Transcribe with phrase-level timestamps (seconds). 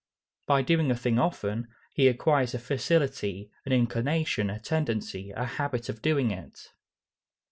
[0.47, 5.89] By doing a thing often, he acquires a facility, an inclination, a tendency, a habit
[5.89, 6.71] of doing it.